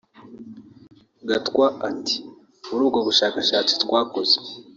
Gatwa 1.27 1.65
ati 1.89 2.15
“Muri 2.67 2.81
ubwo 2.87 2.99
bushakashatsi 3.07 3.73
twakoze 3.83 4.35